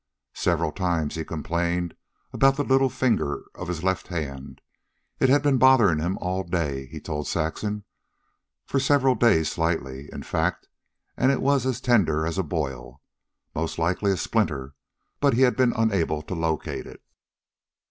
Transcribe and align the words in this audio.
Several 0.33 0.71
times 0.71 1.13
he 1.13 1.23
complained 1.23 1.93
about 2.33 2.55
the 2.55 2.63
little 2.63 2.89
finger 2.89 3.43
of 3.53 3.67
his 3.67 3.83
left 3.83 4.07
hand. 4.07 4.59
It 5.19 5.29
had 5.29 5.43
been 5.43 5.59
bothering 5.59 5.99
him 5.99 6.17
all 6.17 6.41
day 6.43 6.87
he 6.87 6.99
told 6.99 7.27
Saxon, 7.27 7.83
for 8.65 8.79
several 8.79 9.13
days 9.13 9.51
slightly, 9.51 10.09
in 10.11 10.23
fact, 10.23 10.67
and 11.15 11.31
it 11.31 11.39
was 11.39 11.67
as 11.67 11.79
tender 11.79 12.25
as 12.25 12.39
a 12.39 12.43
boil 12.43 12.99
most 13.53 13.77
likely 13.77 14.09
a 14.09 14.17
splinter, 14.17 14.73
but 15.19 15.35
he 15.35 15.43
had 15.43 15.55
been 15.55 15.71
unable 15.75 16.23
to 16.23 16.33
locate 16.33 16.87
it. 16.87 17.03